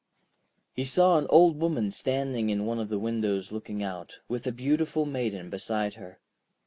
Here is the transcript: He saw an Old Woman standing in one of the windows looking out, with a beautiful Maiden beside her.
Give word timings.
He 0.73 0.83
saw 0.83 1.19
an 1.19 1.27
Old 1.29 1.59
Woman 1.59 1.91
standing 1.91 2.49
in 2.49 2.65
one 2.65 2.79
of 2.79 2.89
the 2.89 2.97
windows 2.97 3.51
looking 3.51 3.83
out, 3.83 4.17
with 4.27 4.47
a 4.47 4.51
beautiful 4.51 5.05
Maiden 5.05 5.51
beside 5.51 5.93
her. 5.93 6.17